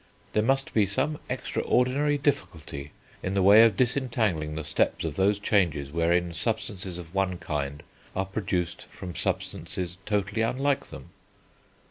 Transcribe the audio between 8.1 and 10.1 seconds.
are produced from substances